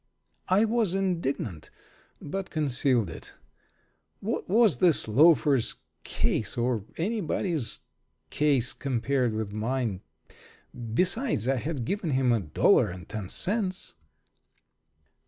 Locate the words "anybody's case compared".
6.97-9.31